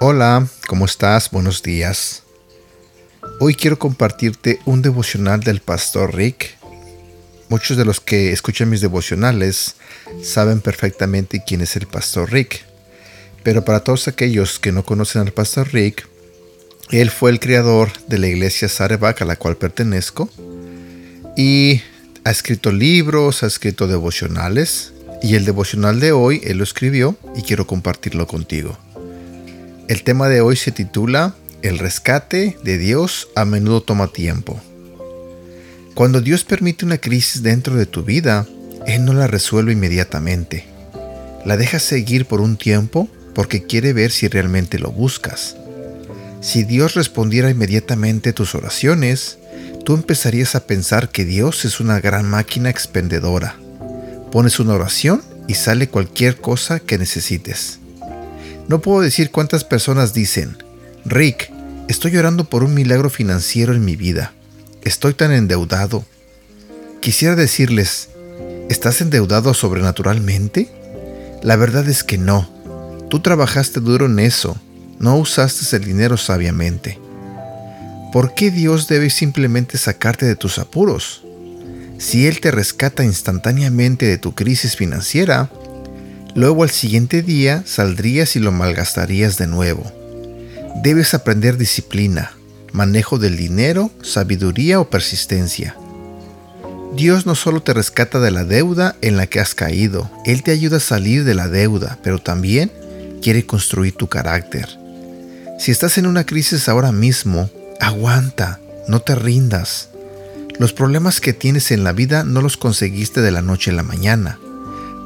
[0.00, 1.30] Hola, ¿cómo estás?
[1.30, 2.22] Buenos días.
[3.40, 6.56] Hoy quiero compartirte un devocional del pastor Rick.
[7.48, 9.76] Muchos de los que escuchan mis devocionales
[10.22, 12.64] saben perfectamente quién es el pastor Rick.
[13.48, 16.06] Pero para todos aquellos que no conocen al pastor Rick,
[16.90, 20.28] él fue el creador de la iglesia Sarebac a la cual pertenezco
[21.34, 21.80] y
[22.24, 27.40] ha escrito libros, ha escrito devocionales y el devocional de hoy él lo escribió y
[27.40, 28.76] quiero compartirlo contigo.
[29.88, 34.60] El tema de hoy se titula El rescate de Dios a menudo toma tiempo.
[35.94, 38.46] Cuando Dios permite una crisis dentro de tu vida,
[38.86, 40.66] Él no la resuelve inmediatamente.
[41.46, 45.56] La deja seguir por un tiempo porque quiere ver si realmente lo buscas.
[46.40, 49.38] Si Dios respondiera inmediatamente tus oraciones,
[49.84, 53.56] tú empezarías a pensar que Dios es una gran máquina expendedora.
[54.30, 57.78] Pones una oración y sale cualquier cosa que necesites.
[58.68, 60.58] No puedo decir cuántas personas dicen,
[61.06, 61.50] Rick,
[61.88, 64.34] estoy llorando por un milagro financiero en mi vida.
[64.82, 66.04] Estoy tan endeudado.
[67.00, 68.10] Quisiera decirles,
[68.68, 70.68] ¿estás endeudado sobrenaturalmente?
[71.42, 72.57] La verdad es que no.
[73.10, 74.56] Tú trabajaste duro en eso.
[74.98, 76.98] No usaste el dinero sabiamente.
[78.12, 81.22] ¿Por qué Dios debe simplemente sacarte de tus apuros?
[81.98, 85.50] Si Él te rescata instantáneamente de tu crisis financiera,
[86.38, 89.82] Luego al siguiente día saldrías y lo malgastarías de nuevo.
[90.84, 92.30] Debes aprender disciplina,
[92.72, 95.74] manejo del dinero, sabiduría o persistencia.
[96.94, 100.52] Dios no solo te rescata de la deuda en la que has caído, Él te
[100.52, 102.70] ayuda a salir de la deuda, pero también
[103.20, 104.68] quiere construir tu carácter.
[105.58, 109.88] Si estás en una crisis ahora mismo, aguanta, no te rindas.
[110.58, 113.82] Los problemas que tienes en la vida no los conseguiste de la noche a la
[113.82, 114.38] mañana.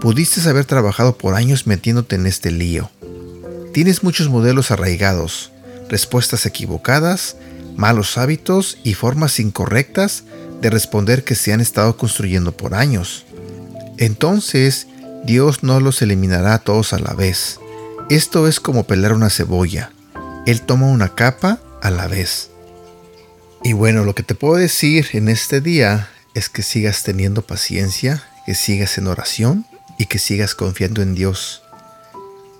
[0.00, 2.90] Pudiste haber trabajado por años metiéndote en este lío.
[3.72, 5.52] Tienes muchos modelos arraigados,
[5.88, 7.36] respuestas equivocadas,
[7.76, 10.24] malos hábitos y formas incorrectas
[10.60, 13.24] de responder que se han estado construyendo por años.
[13.98, 14.86] Entonces,
[15.24, 17.58] Dios no los eliminará todos a la vez.
[18.10, 19.90] Esto es como pelar una cebolla.
[20.46, 22.50] Él toma una capa a la vez.
[23.64, 28.22] Y bueno, lo que te puedo decir en este día es que sigas teniendo paciencia,
[28.44, 29.66] que sigas en oración
[29.98, 31.62] y que sigas confiando en Dios,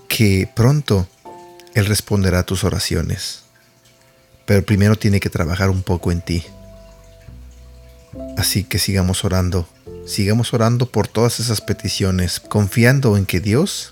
[0.08, 1.08] que pronto
[1.74, 3.42] Él responderá a tus oraciones.
[4.46, 6.44] Pero primero tiene que trabajar un poco en ti.
[8.36, 9.68] Así que sigamos orando,
[10.06, 13.91] sigamos orando por todas esas peticiones, confiando en que Dios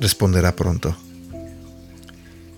[0.00, 0.96] responderá pronto.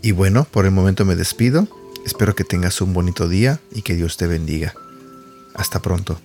[0.03, 1.69] Y bueno, por el momento me despido.
[2.07, 4.75] Espero que tengas un bonito día y que Dios te bendiga.
[5.55, 6.21] Hasta pronto.